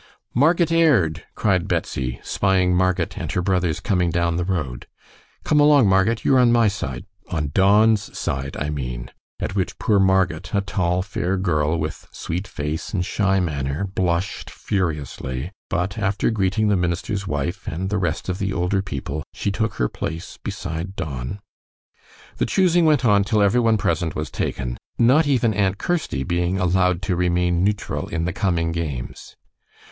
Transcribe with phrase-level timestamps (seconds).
[0.33, 4.87] "Marget Aird!" cried Betsy, spying Marget and her brothers coming down the road.
[5.43, 9.77] "Come along, Marget; you are on my side on Don's side, I mean." At which
[9.77, 15.99] poor Marget, a tall, fair girl, with sweet face and shy manner, blushed furiously, but,
[15.99, 19.87] after greeting the minister's wife and the rest of the older people, she took her
[19.87, 21.41] place beside Don.
[22.37, 26.57] The choosing went on till every one present was taken, not even Aunt Kirsty being
[26.59, 29.35] allowed to remain neutral in the coming games.